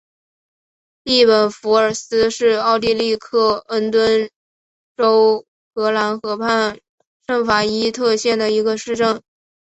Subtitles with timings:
[1.03, 4.31] 利本弗尔斯是奥地利克恩顿
[4.97, 6.79] 州格兰河畔
[7.27, 9.21] 圣法伊特县的一个市镇。